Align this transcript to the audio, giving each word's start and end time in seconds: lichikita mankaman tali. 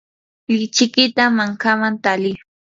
lichikita 0.57 1.23
mankaman 1.37 1.93
tali. 2.03 2.31